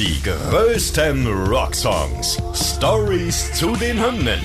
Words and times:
Die 0.00 0.22
größten 0.22 1.26
Rocksongs. 1.26 2.38
Stories 2.54 3.52
zu 3.52 3.76
den 3.76 4.02
Hymnen. 4.02 4.40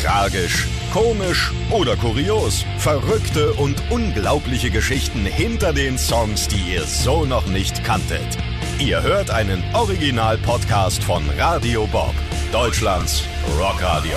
Tragisch, 0.00 0.68
komisch 0.92 1.50
oder 1.72 1.96
kurios. 1.96 2.64
Verrückte 2.78 3.54
und 3.54 3.82
unglaubliche 3.90 4.70
Geschichten 4.70 5.26
hinter 5.26 5.72
den 5.72 5.98
Songs, 5.98 6.46
die 6.46 6.74
ihr 6.74 6.84
so 6.84 7.24
noch 7.24 7.44
nicht 7.48 7.82
kanntet. 7.82 8.38
Ihr 8.78 9.02
hört 9.02 9.32
einen 9.32 9.64
Original-Podcast 9.74 11.02
von 11.02 11.28
Radio 11.36 11.88
Bob, 11.88 12.14
Deutschlands 12.52 13.24
Rockradio. 13.58 14.14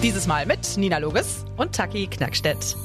Dieses 0.00 0.28
Mal 0.28 0.46
mit 0.46 0.76
Nina 0.76 0.98
Loges 0.98 1.44
und 1.56 1.74
Taki 1.74 2.06
Knackstedt. 2.06 2.76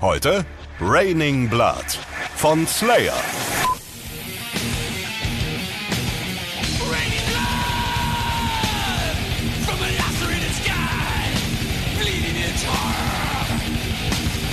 Heute 0.00 0.46
Raining 0.78 1.48
Blood 1.48 1.98
von 2.36 2.68
Slayer. 2.68 3.20
Bleeding 12.04 12.36
its 12.36 12.62
heart, 12.66 13.60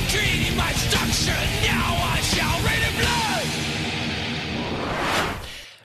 creating 0.10 0.56
my 0.56 0.72
destruction. 0.72 1.36
Now 1.68 2.00
I 2.16 2.22
shall 2.22 2.58
rain 2.64 2.82
in 2.82 2.96
blood. 2.96 3.11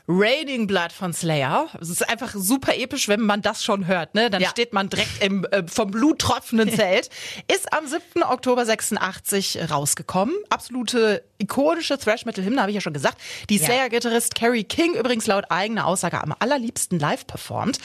Raining 0.08 0.66
Blood 0.68 0.92
von 0.92 1.12
Slayer. 1.12 1.68
Es 1.80 1.88
ist 1.90 2.08
einfach 2.08 2.32
super 2.34 2.76
episch, 2.76 3.08
wenn 3.08 3.20
man 3.22 3.42
das 3.42 3.64
schon 3.64 3.86
hört. 3.88 4.14
Ne? 4.14 4.30
Dann 4.30 4.40
Ja. 4.40 4.48
steht 4.50 4.72
man 4.72 4.88
direkt 4.88 5.22
im 5.22 5.44
äh, 5.46 5.64
vom 5.66 5.90
Blut 5.90 6.20
tropfenden 6.20 6.70
Zelt. 6.76 7.10
Ist 7.52 7.72
am 7.72 7.86
7. 7.88 8.22
Oktober 8.22 8.64
86 8.64 9.70
rausgekommen. 9.70 10.34
Absolute 10.48 11.24
ikonische 11.38 11.98
Thrash-Metal-Hymne, 11.98 12.60
habe 12.60 12.70
ich 12.70 12.76
ja 12.76 12.80
schon 12.80 12.92
gesagt. 12.94 13.18
Die 13.50 13.58
Slayer-Gitarrist 13.58 14.34
Carrie 14.36 14.64
King 14.64 14.94
übrigens 14.94 15.26
laut 15.26 15.44
eigener 15.50 15.86
Aussage 15.86 16.22
am 16.22 16.32
allerliebsten 16.38 16.98
live 16.98 17.26
performt. 17.26 17.78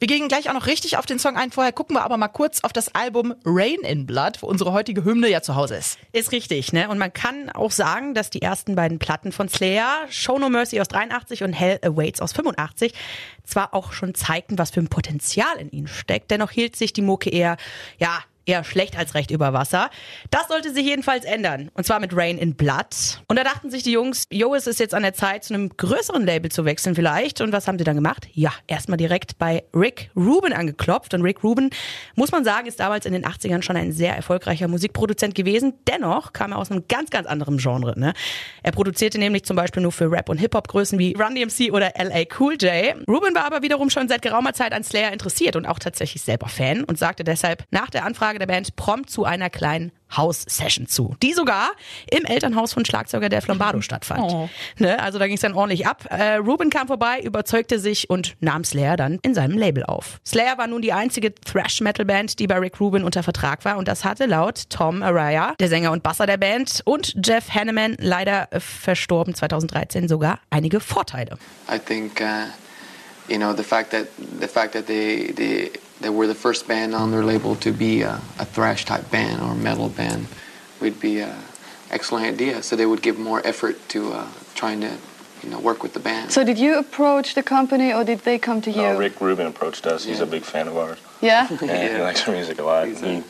Wir 0.00 0.08
gehen 0.08 0.28
gleich 0.28 0.50
auch 0.50 0.54
noch 0.54 0.66
richtig 0.66 0.96
auf 0.98 1.06
den 1.06 1.18
Song 1.18 1.36
ein. 1.36 1.52
Vorher 1.52 1.72
gucken 1.72 1.94
wir 1.96 2.02
aber 2.04 2.16
mal 2.16 2.28
kurz 2.28 2.64
auf 2.64 2.72
das 2.72 2.94
Album 2.94 3.34
Rain 3.44 3.78
in 3.82 4.04
Blood, 4.04 4.42
wo 4.42 4.46
unsere 4.48 4.72
heutige 4.72 5.04
Hymne 5.04 5.28
ja 5.28 5.42
zu 5.42 5.54
Hause 5.54 5.76
ist. 5.76 5.98
Ist 6.12 6.32
richtig, 6.32 6.72
ne? 6.72 6.88
Und 6.88 6.98
man 6.98 7.12
kann 7.12 7.50
auch 7.50 7.70
sagen, 7.70 8.14
dass 8.14 8.30
die 8.30 8.42
ersten 8.42 8.74
beiden 8.74 8.98
Platten 8.98 9.30
von 9.32 9.48
Slayer, 9.48 10.00
Show 10.10 10.38
No 10.38 10.48
Mercy 10.50 10.80
aus 10.80 10.88
83 10.88 11.44
und 11.44 11.52
Hell 11.52 11.67
Awaits 11.82 12.20
aus 12.20 12.32
85, 12.32 12.92
zwar 13.44 13.74
auch 13.74 13.92
schon 13.92 14.14
zeigten, 14.14 14.58
was 14.58 14.70
für 14.70 14.80
ein 14.80 14.88
Potenzial 14.88 15.56
in 15.58 15.70
ihnen 15.70 15.88
steckt, 15.88 16.30
dennoch 16.30 16.50
hielt 16.50 16.76
sich 16.76 16.92
die 16.92 17.02
Mucke 17.02 17.30
eher, 17.30 17.56
ja, 17.98 18.22
eher 18.48 18.64
schlecht 18.64 18.96
als 18.96 19.14
recht 19.14 19.30
über 19.30 19.52
Wasser. 19.52 19.90
Das 20.30 20.48
sollte 20.48 20.72
sich 20.72 20.86
jedenfalls 20.86 21.24
ändern. 21.24 21.70
Und 21.74 21.84
zwar 21.84 22.00
mit 22.00 22.16
Rain 22.16 22.38
in 22.38 22.54
Blood. 22.54 23.20
Und 23.28 23.38
da 23.38 23.44
dachten 23.44 23.70
sich 23.70 23.82
die 23.82 23.92
Jungs, 23.92 24.24
jo, 24.32 24.54
es 24.54 24.66
ist 24.66 24.80
jetzt 24.80 24.94
an 24.94 25.02
der 25.02 25.14
Zeit, 25.14 25.44
zu 25.44 25.54
einem 25.54 25.68
größeren 25.68 26.24
Label 26.24 26.50
zu 26.50 26.64
wechseln 26.64 26.94
vielleicht. 26.94 27.40
Und 27.40 27.52
was 27.52 27.68
haben 27.68 27.78
sie 27.78 27.84
dann 27.84 27.96
gemacht? 27.96 28.28
Ja, 28.32 28.52
erstmal 28.66 28.96
direkt 28.96 29.38
bei 29.38 29.64
Rick 29.74 30.10
Rubin 30.16 30.52
angeklopft. 30.52 31.14
Und 31.14 31.22
Rick 31.22 31.44
Rubin, 31.44 31.70
muss 32.14 32.32
man 32.32 32.44
sagen, 32.44 32.66
ist 32.66 32.80
damals 32.80 33.06
in 33.06 33.12
den 33.12 33.24
80ern 33.24 33.62
schon 33.62 33.76
ein 33.76 33.92
sehr 33.92 34.16
erfolgreicher 34.16 34.68
Musikproduzent 34.68 35.34
gewesen. 35.34 35.74
Dennoch 35.86 36.32
kam 36.32 36.52
er 36.52 36.58
aus 36.58 36.70
einem 36.70 36.84
ganz, 36.88 37.10
ganz 37.10 37.26
anderen 37.26 37.58
Genre. 37.58 37.98
Ne? 37.98 38.14
Er 38.62 38.72
produzierte 38.72 39.18
nämlich 39.18 39.44
zum 39.44 39.56
Beispiel 39.56 39.82
nur 39.82 39.92
für 39.92 40.10
Rap- 40.10 40.28
und 40.28 40.38
Hip-Hop-Größen 40.38 40.98
wie 40.98 41.14
Run 41.14 41.34
DMC 41.34 41.72
oder 41.72 41.96
L.A. 41.96 42.24
Cool 42.38 42.54
J. 42.54 42.96
Rubin 43.06 43.34
war 43.34 43.44
aber 43.44 43.62
wiederum 43.62 43.90
schon 43.90 44.08
seit 44.08 44.22
geraumer 44.22 44.54
Zeit 44.54 44.72
an 44.72 44.84
Slayer 44.84 45.12
interessiert 45.12 45.56
und 45.56 45.66
auch 45.66 45.78
tatsächlich 45.78 46.22
selber 46.22 46.48
Fan 46.48 46.84
und 46.84 46.98
sagte 46.98 47.24
deshalb 47.24 47.64
nach 47.70 47.90
der 47.90 48.04
Anfrage 48.04 48.37
der 48.38 48.46
Band 48.46 48.76
prompt 48.76 49.10
zu 49.10 49.24
einer 49.24 49.50
kleinen 49.50 49.92
House-Session 50.16 50.86
zu, 50.86 51.14
die 51.22 51.34
sogar 51.34 51.72
im 52.10 52.24
Elternhaus 52.24 52.72
von 52.72 52.84
Schlagzeuger 52.84 53.28
der 53.28 53.42
Flambado 53.42 53.80
stattfand. 53.80 54.32
Oh. 54.32 54.48
Ne, 54.78 54.98
also 55.00 55.18
da 55.18 55.26
ging 55.26 55.34
es 55.34 55.42
dann 55.42 55.54
ordentlich 55.54 55.86
ab. 55.86 56.06
Äh, 56.10 56.36
Ruben 56.36 56.70
kam 56.70 56.86
vorbei, 56.86 57.20
überzeugte 57.20 57.78
sich 57.78 58.08
und 58.08 58.36
nahm 58.40 58.64
Slayer 58.64 58.96
dann 58.96 59.18
in 59.22 59.34
seinem 59.34 59.58
Label 59.58 59.84
auf. 59.84 60.20
Slayer 60.26 60.56
war 60.58 60.66
nun 60.66 60.82
die 60.82 60.92
einzige 60.92 61.34
Thrash-Metal-Band, 61.34 62.38
die 62.38 62.46
bei 62.46 62.58
Rick 62.58 62.80
Rubin 62.80 63.04
unter 63.04 63.22
Vertrag 63.22 63.64
war 63.64 63.76
und 63.76 63.88
das 63.88 64.04
hatte 64.04 64.26
laut 64.26 64.70
Tom 64.70 65.02
Araya, 65.02 65.54
der 65.60 65.68
Sänger 65.68 65.92
und 65.92 66.02
Basser 66.02 66.26
der 66.26 66.36
Band, 66.38 66.82
und 66.84 67.14
Jeff 67.24 67.50
Hanneman, 67.50 67.96
leider 67.98 68.48
verstorben 68.58 69.34
2013, 69.34 70.08
sogar 70.08 70.40
einige 70.50 70.80
Vorteile. 70.80 71.38
I 71.70 71.78
think 71.78 72.20
uh, 72.20 72.46
you 73.28 73.38
know 73.38 73.54
the 73.54 73.62
fact 73.62 73.90
that 73.90 74.06
the 74.40 74.48
fact 74.48 74.72
that 74.72 74.86
they 74.86 75.32
they 75.36 75.70
they 76.00 76.10
were 76.10 76.26
the 76.26 76.34
first 76.34 76.68
band 76.68 76.94
on 76.94 77.10
their 77.10 77.24
label 77.24 77.56
to 77.56 77.72
be 77.72 78.02
a, 78.02 78.20
a 78.38 78.44
thrash 78.44 78.84
type 78.84 79.10
band 79.10 79.42
or 79.42 79.54
metal 79.54 79.88
band 79.88 80.26
would 80.80 81.00
be 81.00 81.20
an 81.20 81.34
excellent 81.90 82.26
idea. 82.26 82.62
So 82.62 82.76
they 82.76 82.86
would 82.86 83.02
give 83.02 83.18
more 83.18 83.44
effort 83.46 83.76
to 83.90 84.12
uh, 84.12 84.26
trying 84.54 84.80
to 84.82 84.96
you 85.42 85.50
know 85.50 85.58
work 85.58 85.82
with 85.82 85.94
the 85.94 86.00
band. 86.00 86.32
So 86.32 86.44
did 86.44 86.58
you 86.58 86.78
approach 86.78 87.34
the 87.34 87.42
company 87.42 87.92
or 87.92 88.04
did 88.04 88.20
they 88.20 88.38
come 88.38 88.60
to 88.62 88.70
you? 88.70 88.82
No, 88.82 88.98
Rick 88.98 89.20
Rubin 89.20 89.46
approached 89.46 89.86
us. 89.86 90.04
He's 90.04 90.20
a 90.20 90.26
big 90.26 90.42
fan 90.42 90.68
of 90.68 90.76
ours. 90.76 90.98
Yeah? 91.20 91.48
And 91.50 91.96
he 91.96 92.00
likes 92.00 92.26
our 92.28 92.34
music 92.34 92.58
a 92.58 92.62
lot. 92.62 92.86
He, 92.88 93.22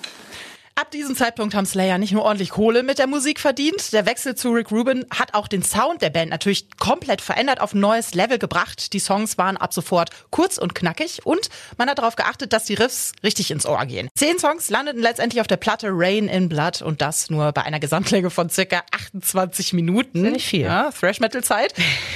Ab 0.81 0.93
diesem 0.93 1.17
Zeitpunkt 1.17 1.57
haben 1.57 1.67
Slayer 1.67 1.99
nicht 1.99 2.13
nur 2.13 2.23
ordentlich 2.23 2.51
Kohle 2.51 2.85
mit 2.85 3.01
der 3.01 3.09
Musik 3.09 3.41
verdient. 3.41 3.93
Der 3.93 4.07
Wechsel 4.07 4.37
zu 4.37 4.51
Rick 4.51 4.71
Rubin 4.71 5.05
hat 5.11 5.35
auch 5.35 5.49
den 5.49 5.65
Sound 5.65 6.03
der 6.03 6.11
Band 6.11 6.31
natürlich 6.31 6.69
komplett 6.79 7.21
verändert, 7.21 7.61
auf 7.61 7.75
ein 7.75 7.81
neues 7.81 8.15
Level 8.15 8.39
gebracht. 8.39 8.93
Die 8.93 9.01
Songs 9.01 9.37
waren 9.39 9.57
ab 9.57 9.75
sofort 9.75 10.11
kurz 10.31 10.57
und 10.57 10.77
knackig 10.77 11.27
und 11.27 11.49
man 11.79 11.91
hat 11.91 11.99
darauf 11.99 12.15
geachtet, 12.15 12.53
dass 12.53 12.63
die 12.63 12.75
Riffs 12.75 13.11
richtig 13.25 13.51
ins 13.51 13.67
Ohr 13.67 13.85
gehen. 13.87 14.09
Zehn 14.15 14.39
Songs 14.39 14.71
landeten 14.71 15.03
letztendlich 15.03 15.41
auf 15.41 15.49
der 15.49 15.57
Platte 15.57 15.89
Rain 15.91 16.29
in 16.29 16.49
Blood 16.49 16.81
und 16.81 17.03
das 17.03 17.29
nur 17.29 17.51
bei 17.51 17.65
einer 17.65 17.81
Gesamtlänge 17.81 18.31
von 18.31 18.49
circa 18.49 18.83
28 18.93 19.73
Minuten. 19.73 20.25
ja 20.25 20.31
nicht 20.31 20.47
viel. 20.47 20.61
Ja, 20.61 20.93
Thrash-Metal-Zeit. 20.93 21.75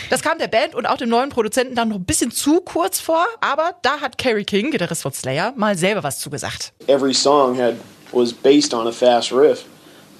Das 0.08 0.22
kam 0.22 0.38
der 0.38 0.46
Band 0.46 0.76
und 0.76 0.86
auch 0.86 0.98
dem 0.98 1.08
neuen 1.08 1.30
Produzenten 1.30 1.74
dann 1.74 1.88
noch 1.88 1.96
ein 1.96 2.04
bisschen 2.04 2.30
zu 2.30 2.60
kurz 2.60 3.00
vor, 3.00 3.26
aber 3.40 3.74
da 3.82 4.00
hat 4.00 4.18
Carrie 4.18 4.44
King, 4.44 4.70
Gitarrist 4.70 5.02
von 5.02 5.12
Slayer, 5.12 5.52
mal 5.56 5.76
selber 5.76 6.04
was 6.04 6.20
zugesagt. 6.20 6.72
every 6.86 7.12
song 7.12 7.58
had 7.58 7.74
was 8.12 8.32
based 8.32 8.74
on 8.74 8.86
a 8.86 8.92
fast 8.92 9.32
riff, 9.32 9.68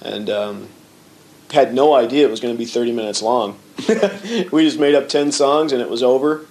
and 0.01 0.29
um, 0.29 0.69
had 1.51 1.73
no 1.73 1.93
idea 1.93 2.27
it 2.27 2.31
was 2.31 2.39
going 2.39 2.53
to 2.53 2.57
be 2.57 2.65
30 2.65 2.91
minutes 2.91 3.21
long. 3.21 3.59
we 4.51 4.63
just 4.63 4.79
made 4.79 4.95
up 4.95 5.07
10 5.07 5.31
songs 5.31 5.71
and 5.71 5.81
it 5.81 5.89
was 5.89 6.03
over, 6.03 6.45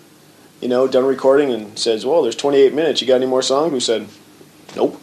you 0.61 0.69
know, 0.69 0.87
done 0.87 1.05
recording 1.05 1.53
and 1.53 1.79
says, 1.79 2.05
"Well, 2.07 2.23
there's 2.23 2.37
28 2.37 2.75
minutes. 2.75 3.01
You 3.01 3.07
got 3.07 3.17
any 3.17 3.27
more 3.27 3.43
songs?" 3.43 3.73
We 3.73 3.81
said, 3.81 4.09
"Nope." 4.77 5.01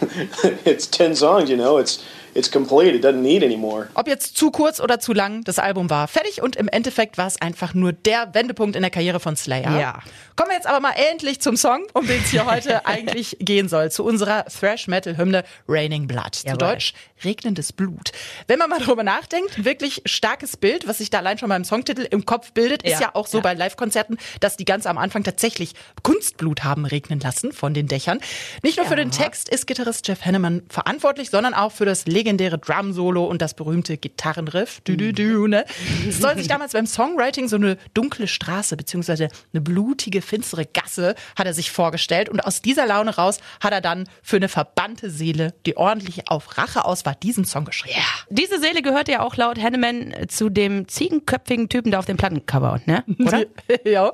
it's 0.00 0.86
10 0.86 1.16
songs, 1.16 1.48
you 1.48 1.56
know. 1.56 1.78
It's 1.78 2.04
it's 2.36 2.50
complete. 2.50 2.94
It 2.94 3.04
doesn't 3.04 3.22
need 3.22 3.42
any 3.42 3.56
more. 3.56 3.88
Ob 3.94 4.06
jetzt 4.06 4.36
zu 4.36 4.50
kurz 4.50 4.80
oder 4.80 5.00
zu 5.00 5.12
lang, 5.12 5.42
das 5.44 5.58
Album 5.58 5.90
war 5.90 6.08
fertig 6.08 6.42
und 6.42 6.56
im 6.56 6.68
Endeffekt 6.68 7.18
war 7.18 7.26
es 7.26 7.40
einfach 7.40 7.74
nur 7.74 7.92
der 7.92 8.34
Wendepunkt 8.34 8.76
in 8.76 8.82
der 8.82 8.90
Karriere 8.90 9.20
von 9.20 9.36
Slayer. 9.36 9.78
Ja. 9.78 10.00
Kommen 10.36 10.50
wir 10.50 10.56
jetzt 10.56 10.66
aber 10.66 10.80
mal 10.80 10.92
endlich 11.10 11.40
zum 11.40 11.56
Song, 11.56 11.86
um 11.94 12.06
den 12.06 12.20
es 12.20 12.30
hier 12.30 12.46
heute 12.46 12.86
eigentlich 12.86 13.36
gehen 13.40 13.68
soll, 13.68 13.90
zu 13.90 14.04
unserer 14.04 14.44
Thrash-Metal-Hymne 14.44 15.44
Raining 15.66 16.06
Blood. 16.06 16.34
Zu 16.34 16.46
Jawohl. 16.46 16.58
Deutsch 16.58 16.92
regnendes 17.24 17.72
Blut. 17.72 18.12
Wenn 18.46 18.58
man 18.58 18.68
mal 18.70 18.78
darüber 18.78 19.02
nachdenkt, 19.02 19.64
wirklich 19.64 20.02
starkes 20.06 20.56
Bild, 20.56 20.86
was 20.86 20.98
sich 20.98 21.10
da 21.10 21.18
allein 21.18 21.38
schon 21.38 21.48
beim 21.48 21.64
Songtitel 21.64 22.02
im 22.10 22.26
Kopf 22.26 22.52
bildet, 22.52 22.82
ist 22.82 22.92
Ja. 22.92 23.00
ja 23.00 23.10
auch 23.14 23.26
so 23.26 23.38
Ja. 23.38 23.42
bei 23.42 23.54
Live-Konzerten, 23.54 24.18
dass 24.40 24.56
die 24.56 24.64
ganz 24.64 24.86
am 24.86 24.98
Anfang 24.98 25.24
tatsächlich 25.24 25.72
Kunstblut 26.02 26.64
haben 26.64 26.84
regnen 26.84 27.20
lassen 27.20 27.52
von 27.52 27.74
den 27.74 27.86
Dächern. 27.88 28.20
Nicht 28.62 28.76
nur 28.76 28.86
für 28.86 28.96
den 28.96 29.10
Text 29.10 29.48
ist 29.48 29.66
Gitarrist 29.66 30.06
Jeff 30.08 30.24
Hanneman 30.24 30.62
verantwortlich, 30.68 31.30
sondern 31.30 31.54
auch 31.54 31.72
für 31.72 31.84
das 31.86 32.06
legendäre 32.06 32.58
Drum-Solo 32.58 33.24
und 33.24 33.40
das 33.42 33.54
berühmte 33.54 33.96
Gitarrenriff. 33.96 34.80
Du, 34.84 34.96
du, 34.96 35.12
du, 35.12 35.46
ne? 35.46 35.64
Es 36.08 36.18
soll 36.20 36.36
sich 36.36 36.48
damals 36.48 36.72
beim 36.72 36.86
Songwriting 36.86 37.48
so 37.48 37.56
eine 37.56 37.76
dunkle 37.94 38.28
Straße 38.28 38.76
beziehungsweise 38.76 39.28
eine 39.52 39.60
blutige, 39.60 40.22
finstere 40.22 40.66
Gasse 40.66 41.14
hat 41.36 41.46
er 41.46 41.54
sich 41.54 41.70
vorgestellt 41.70 42.28
und 42.28 42.40
aus 42.40 42.62
dieser 42.62 42.86
Laune 42.86 43.16
raus 43.16 43.38
hat 43.60 43.72
er 43.72 43.80
dann 43.80 44.08
für 44.22 44.36
eine 44.36 44.48
verbannte 44.48 45.10
Seele, 45.10 45.54
die 45.64 45.76
ordentlich 45.76 46.28
auf 46.30 46.58
Rache 46.58 46.84
aus 46.84 47.05
war, 47.06 47.14
diesen 47.14 47.44
Song 47.44 47.64
geschrieben. 47.64 47.96
Diese 48.28 48.60
Seele 48.60 48.82
gehört 48.82 49.08
ja 49.08 49.20
auch 49.20 49.36
laut 49.36 49.58
Hanneman 49.58 50.12
äh, 50.12 50.26
zu 50.26 50.48
dem 50.50 50.88
ziegenköpfigen 50.88 51.68
Typen 51.68 51.90
da 51.92 51.98
auf 51.98 52.04
dem 52.04 52.16
Plattencover, 52.16 52.80
ne? 52.86 53.04
Oder? 53.18 53.44
ja. 53.84 54.10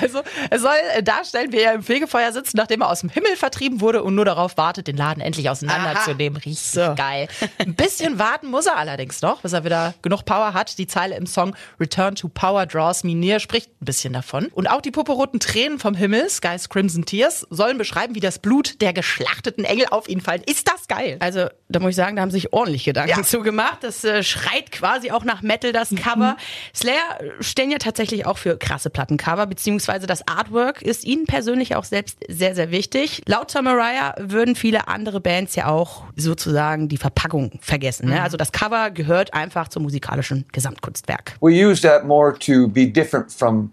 Also, 0.00 0.22
er 0.50 0.58
soll 0.58 0.70
darstellen, 1.02 1.52
wie 1.52 1.60
er 1.60 1.74
im 1.74 1.82
Fegefeuer 1.82 2.32
sitzt, 2.32 2.54
nachdem 2.54 2.82
er 2.82 2.90
aus 2.90 3.00
dem 3.00 3.08
Himmel 3.08 3.36
vertrieben 3.36 3.80
wurde 3.80 4.02
und 4.02 4.14
nur 4.14 4.24
darauf 4.24 4.56
wartet, 4.56 4.86
den 4.86 4.96
Laden 4.96 5.20
endlich 5.20 5.48
auseinanderzunehmen. 5.50 6.36
Richtig 6.36 6.74
geil. 6.96 7.28
Ein 7.58 7.74
bisschen 7.74 8.18
warten 8.18 8.48
muss 8.48 8.66
er 8.66 8.76
allerdings 8.76 9.22
noch, 9.22 9.40
bis 9.40 9.52
er 9.52 9.64
wieder 9.64 9.94
genug 10.02 10.24
Power 10.24 10.54
hat. 10.54 10.78
Die 10.78 10.86
Zeile 10.86 11.16
im 11.16 11.26
Song 11.26 11.56
Return 11.80 12.14
to 12.14 12.28
Power 12.28 12.66
Draws 12.66 13.04
Me 13.04 13.14
Near 13.14 13.40
spricht 13.40 13.70
ein 13.80 13.84
bisschen 13.84 14.12
davon. 14.12 14.46
Und 14.46 14.68
auch 14.68 14.80
die 14.80 14.90
purpurroten 14.90 15.40
Tränen 15.40 15.78
vom 15.78 15.94
Himmel, 15.94 16.28
Skies 16.28 16.68
Crimson 16.68 17.04
Tears, 17.04 17.46
sollen 17.50 17.78
beschreiben, 17.78 18.14
wie 18.14 18.20
das 18.20 18.38
Blut 18.38 18.80
der 18.80 18.92
geschlachteten 18.92 19.64
Engel 19.64 19.86
auf 19.90 20.08
ihn 20.08 20.20
fallen. 20.20 20.42
Ist 20.46 20.68
das 20.68 20.86
geil? 20.88 21.16
Also, 21.20 21.46
da 21.68 21.80
muss 21.80 21.90
ich 21.90 21.96
sagen, 21.96 22.16
da 22.16 22.22
haben 22.22 22.30
sich 22.34 22.52
ordentlich 22.52 22.84
Gedanken 22.84 23.10
Ja. 23.18 23.22
zu 23.22 23.40
gemacht. 23.40 23.78
Das 23.80 24.04
äh, 24.04 24.22
schreit 24.22 24.70
quasi 24.70 25.10
auch 25.10 25.24
nach 25.24 25.40
Metal, 25.40 25.72
das 25.72 25.88
Cover. 25.94 26.36
Slayer 26.74 27.20
äh, 27.20 27.42
stehen 27.42 27.70
ja 27.70 27.78
tatsächlich 27.78 28.26
auch 28.26 28.36
für 28.36 28.58
krasse 28.58 28.90
Plattencover, 28.90 29.46
beziehungsweise 29.46 30.06
das 30.06 30.28
Artwork 30.28 30.82
ist 30.82 31.04
ihnen 31.04 31.24
persönlich 31.24 31.74
auch 31.76 31.84
selbst 31.84 32.18
sehr, 32.28 32.54
sehr 32.54 32.70
wichtig. 32.70 33.22
Laut 33.26 33.50
Tom 33.52 33.66
Araya 33.66 34.14
würden 34.18 34.54
viele 34.56 34.86
andere 34.88 35.20
Bands 35.22 35.54
ja 35.54 35.68
auch 35.68 36.04
sozusagen 36.16 36.88
die 36.88 36.98
Verpackung 36.98 37.58
vergessen. 37.62 38.10
Ne? 38.10 38.22
Also 38.22 38.36
das 38.36 38.52
Cover 38.52 38.90
gehört 38.90 39.32
einfach 39.32 39.68
zum 39.68 39.84
musikalischen 39.84 40.44
Gesamtkunstwerk. 40.52 41.36
we 41.40 41.52
use 41.52 41.80
that 41.82 42.04
more 42.04 42.38
to 42.38 42.68
be 42.68 42.86
different 42.86 43.32
from 43.32 43.70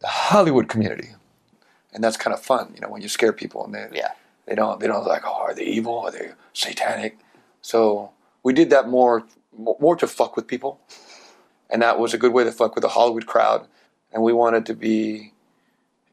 the 0.00 0.06
Hollywood 0.06 0.68
community, 0.68 1.08
and 1.92 2.02
that's 2.04 2.18
kind 2.18 2.34
of 2.34 2.40
fun, 2.42 2.68
you 2.74 2.80
know, 2.80 2.88
when 2.92 3.02
you 3.02 3.08
scare 3.08 3.32
people 3.32 3.62
and 3.64 3.74
they 3.74 3.88
Yeah. 3.98 4.10
they 4.46 4.54
don't 4.54 4.78
they 4.80 4.86
don't 4.88 5.06
like 5.06 5.22
oh 5.26 5.42
are 5.46 5.54
they 5.54 5.64
evil 5.66 6.00
are 6.04 6.12
they 6.12 6.30
satanic, 6.54 7.18
so 7.60 8.10
we 8.42 8.52
did 8.52 8.70
that 8.70 8.88
more 8.88 9.24
more 9.80 9.96
to 9.96 10.06
fuck 10.06 10.36
with 10.36 10.46
people, 10.46 10.78
and 11.70 11.82
that 11.82 11.98
was 11.98 12.14
a 12.14 12.18
good 12.18 12.32
way 12.32 12.44
to 12.44 12.52
fuck 12.52 12.74
with 12.74 12.82
the 12.82 12.88
Hollywood 12.88 13.26
crowd, 13.26 13.66
and 14.12 14.22
we 14.22 14.32
wanted 14.32 14.66
to 14.66 14.74
be 14.74 15.32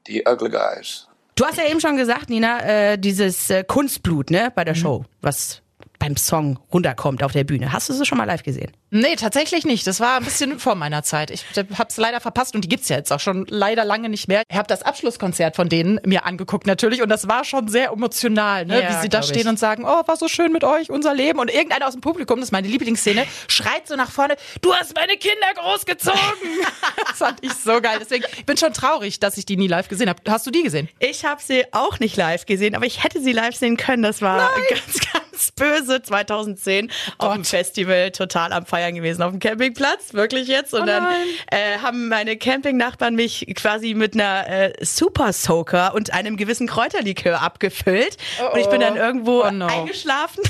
the 0.05 0.25
ugly 0.25 0.49
guys. 0.49 1.07
Du 1.35 1.43
hast 1.43 1.57
ja 1.57 1.65
eben 1.65 1.81
schon 1.81 1.97
gesagt, 1.97 2.29
Nina, 2.29 2.61
äh, 2.61 2.97
dieses 2.97 3.49
äh, 3.49 3.65
Kunstblut, 3.65 4.31
ne, 4.31 4.51
bei 4.55 4.63
der 4.63 4.73
mhm. 4.73 4.79
Show, 4.79 5.05
was 5.21 5.61
beim 5.99 6.17
Song 6.17 6.59
runterkommt 6.71 7.23
auf 7.23 7.31
der 7.31 7.43
Bühne. 7.43 7.71
Hast 7.71 7.89
du 7.89 7.93
sie 7.93 8.05
schon 8.05 8.17
mal 8.17 8.25
live 8.25 8.43
gesehen? 8.43 8.71
Nee, 8.91 9.15
tatsächlich 9.15 9.65
nicht. 9.65 9.85
Das 9.87 9.99
war 9.99 10.17
ein 10.17 10.23
bisschen 10.23 10.59
vor 10.59 10.75
meiner 10.75 11.03
Zeit. 11.03 11.31
Ich 11.31 11.45
hab's 11.77 11.97
leider 11.97 12.21
verpasst 12.21 12.55
und 12.55 12.63
die 12.63 12.69
gibt's 12.69 12.89
ja 12.89 12.97
jetzt 12.97 13.11
auch 13.11 13.19
schon 13.19 13.45
leider 13.49 13.83
lange 13.83 14.09
nicht 14.09 14.27
mehr. 14.27 14.43
Ich 14.49 14.57
habe 14.57 14.67
das 14.67 14.83
Abschlusskonzert 14.83 15.55
von 15.55 15.69
denen 15.69 15.99
mir 16.05 16.25
angeguckt 16.25 16.67
natürlich 16.67 17.01
und 17.01 17.09
das 17.09 17.27
war 17.27 17.43
schon 17.43 17.67
sehr 17.67 17.89
emotional, 17.89 18.65
ne? 18.65 18.81
Ja, 18.81 18.89
wie 18.89 19.01
sie 19.01 19.09
da 19.09 19.23
stehen 19.23 19.41
ich. 19.41 19.47
und 19.47 19.59
sagen, 19.59 19.83
oh, 19.85 20.07
war 20.07 20.17
so 20.17 20.27
schön 20.27 20.51
mit 20.51 20.63
euch, 20.63 20.89
unser 20.89 21.13
Leben 21.13 21.39
und 21.39 21.53
irgendeiner 21.53 21.87
aus 21.87 21.93
dem 21.93 22.01
Publikum, 22.01 22.39
das 22.39 22.49
ist 22.49 22.51
meine 22.51 22.67
Lieblingsszene, 22.67 23.25
schreit 23.47 23.87
so 23.87 23.95
nach 23.95 24.11
vorne, 24.11 24.35
du 24.61 24.73
hast 24.73 24.95
meine 24.95 25.17
Kinder 25.17 25.47
großgezogen. 25.55 26.19
das 27.07 27.17
fand 27.17 27.43
ich 27.43 27.53
so 27.53 27.81
geil. 27.81 27.97
Deswegen 27.99 28.25
ich 28.37 28.45
bin 28.45 28.57
schon 28.57 28.73
traurig, 28.73 29.19
dass 29.19 29.37
ich 29.37 29.45
die 29.45 29.57
nie 29.57 29.67
live 29.67 29.87
gesehen 29.87 30.09
habe. 30.09 30.21
Hast 30.27 30.45
du 30.47 30.51
die 30.51 30.63
gesehen? 30.63 30.89
Ich 30.99 31.25
habe 31.25 31.41
sie 31.41 31.65
auch 31.73 31.99
nicht 31.99 32.15
live 32.17 32.45
gesehen, 32.45 32.75
aber 32.75 32.85
ich 32.85 33.03
hätte 33.03 33.21
sie 33.21 33.31
live 33.31 33.55
sehen 33.55 33.77
können. 33.77 34.03
Das 34.03 34.21
war 34.21 34.49
ganz, 34.69 34.99
ganz 35.11 35.24
böse 35.55 36.01
2010 36.01 36.91
auf 37.17 37.33
dem 37.33 37.43
Festival, 37.45 38.11
total 38.11 38.53
am 38.53 38.65
Feiern 38.65 38.95
gewesen, 38.95 39.21
auf 39.21 39.31
dem 39.31 39.39
Campingplatz, 39.39 40.13
wirklich 40.13 40.47
jetzt. 40.47 40.73
Und 40.73 40.83
Oh 40.83 40.85
dann 40.85 41.07
äh, 41.51 41.77
haben 41.81 42.07
meine 42.07 42.37
Campingnachbarn 42.37 43.15
mich 43.15 43.45
quasi 43.55 43.93
mit 43.93 44.13
einer 44.13 44.47
äh, 44.47 44.73
Super 44.81 45.33
Soaker 45.33 45.93
und 45.95 46.13
einem 46.13 46.37
gewissen 46.37 46.67
Kräuterlikör 46.67 47.41
abgefüllt. 47.41 48.17
und 48.53 48.59
ich 48.59 48.67
bin 48.67 48.81
dann 48.81 48.95
irgendwo 48.95 49.43
Oh 49.43 49.51
no. 49.51 49.67
eingeschlafen. 49.67 50.43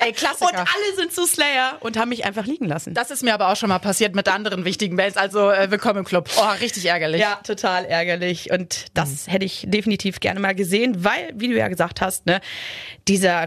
Ey, 0.00 0.12
Klassiker. 0.12 0.50
Und 0.50 0.58
alle 0.58 0.96
sind 0.96 1.12
zu 1.12 1.24
Slayer 1.26 1.76
und 1.80 1.96
haben 1.96 2.08
mich 2.08 2.24
einfach 2.26 2.44
liegen 2.46 2.66
lassen. 2.66 2.94
Das 2.94 3.10
ist 3.10 3.22
mir 3.22 3.32
aber 3.32 3.48
auch 3.50 3.56
schon 3.56 3.68
mal 3.68 3.78
passiert 3.78 4.14
mit 4.14 4.28
anderen 4.28 4.64
wichtigen 4.64 4.96
Bands. 4.96 5.16
Also 5.16 5.50
äh, 5.50 5.70
willkommen 5.70 6.00
im 6.00 6.04
Club. 6.04 6.28
Oh, 6.36 6.48
richtig 6.60 6.84
ärgerlich. 6.86 7.20
Ja, 7.20 7.36
total 7.46 7.84
ärgerlich. 7.84 8.50
Und 8.50 8.86
das 8.94 9.26
hätte 9.28 9.44
ich 9.44 9.64
definitiv 9.68 10.20
gerne 10.20 10.40
mal 10.40 10.54
gesehen, 10.54 11.04
weil, 11.04 11.32
wie 11.36 11.48
du 11.48 11.56
ja 11.56 11.68
gesagt 11.68 12.00
hast, 12.00 12.26
ne, 12.26 12.40
dieser 13.08 13.46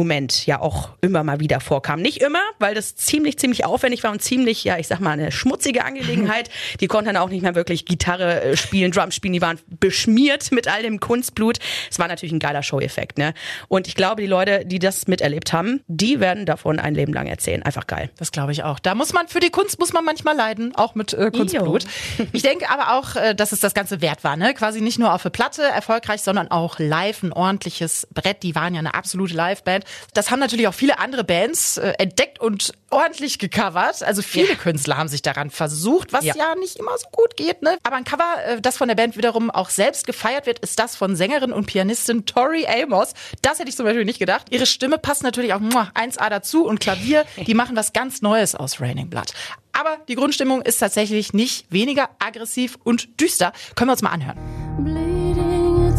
Kunstblut-Moment 0.00 0.46
ja 0.46 0.60
auch 0.60 0.90
immer 1.00 1.22
mal 1.24 1.40
wieder 1.40 1.60
vorkam. 1.60 2.00
Nicht 2.00 2.22
immer, 2.22 2.40
weil 2.58 2.74
das 2.74 2.96
ziemlich, 2.96 3.38
ziemlich 3.38 3.64
aufwendig 3.64 4.02
war 4.02 4.12
und 4.12 4.22
ziemlich, 4.22 4.64
ja, 4.64 4.78
ich 4.78 4.88
sag 4.88 5.00
mal, 5.00 5.12
eine 5.12 5.30
schmutzige 5.30 5.84
Angelegenheit. 5.84 6.50
Die 6.80 6.86
konnten 6.86 7.06
dann 7.06 7.16
auch 7.16 7.28
nicht 7.28 7.42
mehr 7.42 7.54
wirklich 7.54 7.84
Gitarre 7.84 8.42
äh, 8.42 8.56
spielen, 8.56 8.92
Drum 8.92 9.10
spielen. 9.10 9.32
Die 9.32 9.42
waren 9.42 9.58
beschmiert 9.68 10.52
mit 10.52 10.68
all 10.68 10.82
dem 10.82 11.00
Kunstblut. 11.00 11.58
Es 11.90 11.98
war 11.98 12.08
natürlich 12.08 12.32
ein 12.32 12.38
geiler 12.38 12.62
Show-Effekt, 12.62 13.18
ne? 13.18 13.34
Und 13.68 13.88
ich 13.88 13.94
glaube, 13.94 14.22
die 14.22 14.28
Leute, 14.28 14.64
die 14.64 14.78
das 14.78 15.06
miterlebt 15.06 15.52
haben, 15.52 15.80
die 15.86 16.20
werden 16.20 16.46
davon 16.46 16.78
ein 16.78 16.94
Leben 16.94 17.12
lang 17.12 17.26
erzählen. 17.26 17.62
Einfach 17.62 17.86
geil. 17.86 18.10
Das 18.16 18.32
glaube 18.32 18.52
ich 18.52 18.62
auch. 18.62 18.78
Da 18.78 18.94
muss 18.94 19.12
man 19.12 19.28
für 19.28 19.40
die 19.40 19.50
Kunst 19.50 19.78
muss 19.78 19.92
man 19.92 20.04
manchmal 20.04 20.36
leiden, 20.36 20.74
auch 20.74 20.94
mit 20.94 21.12
äh, 21.12 21.30
Kunstblut. 21.30 21.84
Ich 22.32 22.42
denke 22.42 22.70
aber 22.70 22.98
auch, 22.98 23.16
äh, 23.16 23.34
dass 23.34 23.52
es 23.52 23.60
das 23.60 23.74
Ganze 23.74 24.00
wert 24.00 24.24
war, 24.24 24.36
ne? 24.36 24.54
Quasi 24.54 24.80
nicht 24.80 24.98
nur 24.98 25.12
auf 25.12 25.22
der 25.22 25.30
Platte 25.30 25.62
erfolgreich, 25.62 26.22
sondern 26.22 26.50
auch 26.50 26.78
live 26.78 27.22
ein 27.22 27.32
ordentliches 27.32 28.06
Brett. 28.12 28.42
Die 28.42 28.54
waren 28.54 28.74
ja 28.74 28.78
eine 28.78 28.94
absolute 28.94 29.34
Liveband. 29.34 29.79
Das 30.14 30.30
haben 30.30 30.40
natürlich 30.40 30.68
auch 30.68 30.74
viele 30.74 30.98
andere 30.98 31.24
Bands 31.24 31.76
äh, 31.76 31.92
entdeckt 31.98 32.40
und 32.40 32.72
ordentlich 32.90 33.38
gecovert. 33.38 34.02
Also 34.02 34.22
viele 34.22 34.56
Künstler 34.56 34.96
haben 34.96 35.08
sich 35.08 35.22
daran 35.22 35.50
versucht, 35.50 36.12
was 36.12 36.24
ja. 36.24 36.34
Ja. 36.36 36.54
nicht 36.54 36.76
immer 36.76 36.96
so 36.98 37.06
gut 37.10 37.36
geht, 37.36 37.62
ne? 37.62 37.78
Aber 37.82 37.96
ein 37.96 38.04
Cover, 38.04 38.44
äh, 38.44 38.60
das 38.60 38.76
von 38.76 38.88
der 38.88 38.94
Band 38.94 39.16
wiederum 39.16 39.50
auch 39.50 39.70
selbst 39.70 40.06
gefeiert 40.06 40.46
wird, 40.46 40.58
ist 40.60 40.78
das 40.78 40.96
von 40.96 41.16
Sängerin 41.16 41.52
und 41.52 41.66
Pianistin 41.66 42.26
Tori 42.26 42.66
Amos. 42.66 43.14
Das 43.42 43.58
hätte 43.58 43.68
ich 43.68 43.76
zum 43.76 43.86
Beispiel 43.86 44.04
nicht 44.04 44.18
gedacht. 44.18 44.46
Ihre 44.50 44.66
Stimme 44.66 44.98
passt 44.98 45.22
natürlich 45.22 45.54
auch 45.54 45.60
muah, 45.60 45.90
1A 45.94 46.28
dazu 46.30 46.64
und 46.66 46.80
Klavier, 46.80 47.24
die 47.46 47.54
machen 47.54 47.76
was 47.76 47.92
ganz 47.92 48.22
Neues 48.22 48.54
aus 48.54 48.80
Raining 48.80 49.08
Blood. 49.10 49.32
Aber 49.72 49.98
die 50.08 50.14
Grundstimmung 50.14 50.62
ist 50.62 50.78
tatsächlich 50.78 51.32
nicht 51.32 51.66
weniger 51.70 52.10
aggressiv 52.18 52.76
und 52.82 53.20
düster. 53.20 53.52
Können 53.76 53.88
wir 53.88 53.92
uns 53.92 54.02
mal 54.02 54.10
anhören. 54.10 54.36
Bleeding 54.78 55.94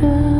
future 0.00 0.37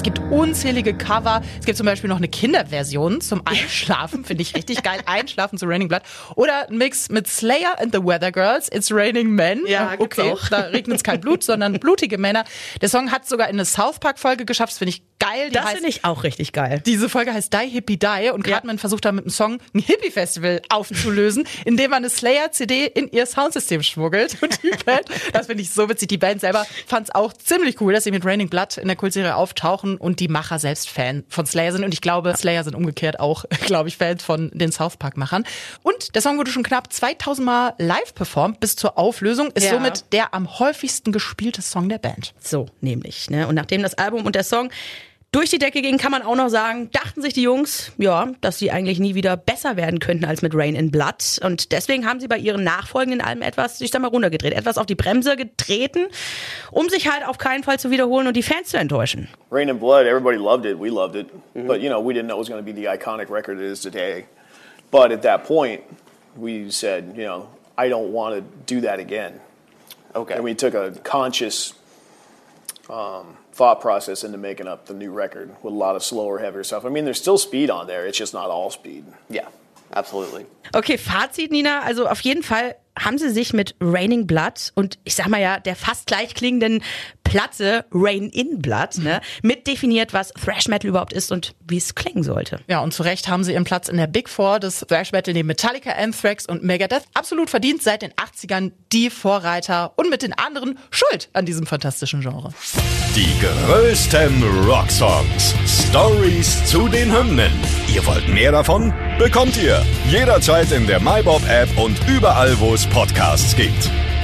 Es 0.00 0.04
gibt 0.04 0.18
unzählige 0.30 0.94
Cover. 0.94 1.42
Es 1.58 1.66
gibt 1.66 1.76
zum 1.76 1.84
Beispiel 1.84 2.08
noch 2.08 2.16
eine 2.16 2.28
Kinderversion 2.28 3.20
zum 3.20 3.42
Einschlafen. 3.44 4.24
Finde 4.24 4.40
ich 4.40 4.54
richtig 4.54 4.82
geil. 4.82 5.00
Einschlafen 5.04 5.58
zu 5.58 5.66
Raining 5.66 5.88
Blood. 5.88 6.00
Oder 6.36 6.70
ein 6.70 6.78
Mix 6.78 7.10
mit 7.10 7.28
Slayer 7.28 7.78
and 7.78 7.94
the 7.94 8.02
Weather 8.02 8.32
Girls. 8.32 8.70
It's 8.72 8.90
Raining 8.90 9.28
Men. 9.28 9.66
Ja, 9.66 9.96
okay. 9.98 10.32
auch. 10.32 10.48
Da 10.48 10.60
regnet 10.60 10.96
es 10.96 11.04
kein 11.04 11.20
Blut, 11.20 11.44
sondern 11.44 11.74
blutige 11.74 12.16
Männer. 12.16 12.44
Der 12.80 12.88
Song 12.88 13.12
hat 13.12 13.28
sogar 13.28 13.48
in 13.48 13.56
eine 13.56 13.66
South 13.66 13.98
Park 13.98 14.18
Folge 14.18 14.46
geschafft. 14.46 14.72
Das 14.72 14.78
finde 14.78 14.94
ich 14.94 15.02
geil. 15.20 15.50
Die 15.50 15.54
Das 15.54 15.70
finde 15.70 15.88
ich 15.88 16.04
auch 16.04 16.24
richtig 16.24 16.52
geil. 16.52 16.82
diese 16.84 17.08
Folge 17.08 17.32
heißt 17.32 17.52
Die 17.54 17.68
Hippie 17.68 17.96
Die 17.98 18.30
und 18.34 18.42
Cartman 18.42 18.78
versucht 18.78 19.04
da 19.04 19.12
mit 19.12 19.24
dem 19.24 19.30
Song 19.30 19.58
ein 19.74 19.78
Hippie-Festival 19.80 20.62
aufzulösen, 20.70 21.46
indem 21.64 21.90
man 21.90 21.98
eine 21.98 22.10
Slayer-CD 22.10 22.86
in 22.86 23.08
ihr 23.12 23.26
Soundsystem 23.26 23.82
schmuggelt. 23.84 24.36
Und 24.42 24.62
die 24.64 24.70
Band, 24.84 25.04
das 25.32 25.46
finde 25.46 25.62
ich 25.62 25.70
so 25.70 25.88
witzig, 25.88 26.08
die 26.08 26.18
Band 26.18 26.40
selber 26.40 26.66
fand 26.86 27.08
es 27.08 27.14
auch 27.14 27.32
ziemlich 27.32 27.80
cool, 27.80 27.92
dass 27.92 28.04
sie 28.04 28.10
mit 28.10 28.24
Raining 28.24 28.48
Blood 28.48 28.78
in 28.78 28.88
der 28.88 28.96
Kultserie 28.96 29.36
auftauchen 29.36 29.96
und 29.96 30.18
die 30.20 30.28
Macher 30.28 30.58
selbst 30.58 30.88
Fan 30.90 31.24
von 31.28 31.46
Slayer 31.46 31.72
sind. 31.72 31.84
Und 31.84 31.94
ich 31.94 32.00
glaube, 32.00 32.34
Slayer 32.36 32.64
sind 32.64 32.74
umgekehrt 32.74 33.20
auch, 33.20 33.44
glaube 33.66 33.88
ich, 33.88 33.96
Fans 33.98 34.22
von 34.24 34.50
den 34.54 34.72
South 34.72 34.96
Park-Machern. 34.96 35.44
Und 35.82 36.14
der 36.14 36.22
Song 36.22 36.38
wurde 36.38 36.50
schon 36.50 36.62
knapp 36.62 36.92
2000 36.92 37.44
Mal 37.46 37.74
live 37.78 38.14
performt 38.14 38.60
bis 38.60 38.74
zur 38.76 38.98
Auflösung, 38.98 39.50
ist 39.52 39.64
Ja. 39.64 39.72
somit 39.74 40.04
der 40.12 40.34
am 40.34 40.58
häufigsten 40.58 41.12
gespielte 41.12 41.62
Song 41.62 41.88
der 41.88 41.98
Band. 41.98 42.32
So, 42.40 42.66
nämlich. 42.80 43.28
Ne? 43.30 43.46
Und 43.46 43.54
nachdem 43.54 43.82
das 43.82 43.94
Album 43.94 44.24
und 44.26 44.34
der 44.34 44.44
Song 44.44 44.70
durch 45.32 45.50
die 45.50 45.58
Decke 45.58 45.80
gingen, 45.80 45.98
kann 45.98 46.10
man 46.10 46.22
auch 46.22 46.34
noch 46.34 46.48
sagen, 46.48 46.90
dachten 46.90 47.22
sich 47.22 47.34
die 47.34 47.42
Jungs, 47.42 47.92
ja, 47.98 48.32
dass 48.40 48.58
sie 48.58 48.70
eigentlich 48.72 48.98
nie 48.98 49.14
wieder 49.14 49.36
besser 49.36 49.76
werden 49.76 50.00
könnten 50.00 50.24
als 50.24 50.42
mit 50.42 50.54
Rain 50.54 50.74
in 50.74 50.90
Blood. 50.90 51.40
Und 51.44 51.70
deswegen 51.70 52.04
haben 52.04 52.18
sie 52.18 52.26
bei 52.26 52.36
ihren 52.36 52.64
nachfolgenden 52.64 53.20
Alben 53.20 53.42
etwas, 53.42 53.80
ich 53.80 53.92
sag 53.92 54.02
mal, 54.02 54.08
runtergedreht, 54.08 54.52
etwas 54.52 54.76
auf 54.76 54.86
die 54.86 54.96
Bremse 54.96 55.36
getreten, 55.36 56.08
um 56.72 56.88
sich 56.88 57.08
halt 57.08 57.26
auf 57.26 57.38
keinen 57.38 57.62
Fall 57.62 57.78
zu 57.78 57.90
wiederholen 57.90 58.26
und 58.26 58.36
die 58.36 58.42
Fans 58.42 58.70
zu 58.70 58.78
enttäuschen. 58.78 59.28
Rain 59.52 59.70
and 59.70 59.78
Blood, 59.78 60.06
everybody 60.06 60.36
loved 60.36 60.64
it. 60.64 60.80
We 60.80 60.88
loved 60.88 61.14
it. 61.14 61.28
But, 61.54 61.80
you 61.80 61.88
know, 61.88 62.04
we 62.04 62.12
didn't 62.12 62.26
know 62.26 62.36
it 62.36 62.40
was 62.40 62.48
going 62.48 62.64
to 62.64 62.72
be 62.72 62.72
the 62.72 62.88
iconic 62.88 63.30
record 63.30 63.58
it 63.58 63.70
is 63.70 63.80
today. 63.80 64.24
But 64.90 65.12
at 65.12 65.22
that 65.22 65.44
point, 65.44 65.82
we 66.36 66.70
said, 66.70 67.14
you 67.16 67.24
know, 67.24 67.48
I 67.78 67.88
don't 67.88 68.12
want 68.12 68.34
to 68.34 68.42
do 68.66 68.80
that 68.80 68.98
again. 68.98 69.40
Okay. 70.14 70.34
And 70.34 70.42
we 70.42 70.54
took 70.54 70.74
a 70.74 70.90
conscious 71.04 71.72
um, 72.90 73.36
thought 73.52 73.80
process 73.80 74.24
into 74.24 74.38
making 74.38 74.66
up 74.66 74.86
the 74.86 74.94
new 74.94 75.12
record 75.12 75.50
with 75.62 75.72
a 75.72 75.76
lot 75.76 75.96
of 75.96 76.02
slower, 76.02 76.38
heavier 76.38 76.64
stuff. 76.64 76.84
I 76.84 76.88
mean, 76.88 77.04
there's 77.04 77.20
still 77.20 77.38
speed 77.38 77.70
on 77.70 77.86
there. 77.86 78.06
It's 78.06 78.18
just 78.18 78.34
not 78.34 78.50
all 78.50 78.70
speed. 78.70 79.04
Yeah, 79.28 79.48
absolutely. 79.92 80.46
Okay, 80.74 80.96
Fazit, 80.96 81.50
Nina. 81.50 81.82
Also 81.84 82.06
auf 82.06 82.20
jeden 82.22 82.42
Fall 82.42 82.74
haben 82.98 83.18
sie 83.18 83.30
sich 83.30 83.52
mit 83.52 83.74
Raining 83.80 84.26
Blood 84.26 84.72
und 84.74 84.98
ich 85.04 85.14
sag 85.14 85.28
mal 85.28 85.40
ja, 85.40 85.58
der 85.58 85.76
fast 85.76 86.06
gleich 86.06 86.34
klingenden 86.34 86.82
Platte 87.30 87.84
Rain 87.92 88.28
in 88.28 88.60
Blood, 88.60 88.98
ne, 88.98 89.20
mit 89.42 89.68
definiert, 89.68 90.12
was 90.12 90.32
Thrash 90.32 90.66
Metal 90.66 90.88
überhaupt 90.88 91.12
ist 91.12 91.30
und 91.30 91.54
wie 91.68 91.76
es 91.76 91.94
klingen 91.94 92.24
sollte. 92.24 92.58
Ja, 92.66 92.80
und 92.80 92.92
zu 92.92 93.04
Recht 93.04 93.28
haben 93.28 93.44
sie 93.44 93.52
ihren 93.52 93.62
Platz 93.62 93.88
in 93.88 93.98
der 93.98 94.08
Big 94.08 94.28
Four 94.28 94.58
des 94.58 94.80
Thrash 94.80 95.12
Metal 95.12 95.32
neben 95.32 95.46
Metallica, 95.46 95.92
Anthrax 95.92 96.44
und 96.46 96.64
Megadeth 96.64 97.04
absolut 97.14 97.48
verdient 97.48 97.84
seit 97.84 98.02
den 98.02 98.10
80ern 98.14 98.72
die 98.90 99.10
Vorreiter 99.10 99.92
und 99.94 100.10
mit 100.10 100.22
den 100.22 100.32
anderen 100.32 100.76
schuld 100.90 101.28
an 101.32 101.46
diesem 101.46 101.66
fantastischen 101.66 102.20
Genre. 102.20 102.52
Die 103.14 103.32
größten 103.40 104.42
Rocksongs. 104.66 105.54
Stories 105.66 106.64
zu 106.66 106.88
den 106.88 107.16
Hymnen. 107.16 107.52
Ihr 107.94 108.04
wollt 108.06 108.28
mehr 108.28 108.50
davon? 108.50 108.92
Bekommt 109.20 109.56
ihr 109.56 109.80
jederzeit 110.08 110.72
in 110.72 110.88
der 110.88 110.98
MyBob-App 110.98 111.78
und 111.78 111.96
überall, 112.08 112.58
wo 112.58 112.74
es 112.74 112.86
Podcasts 112.86 113.54
gibt. 113.54 113.88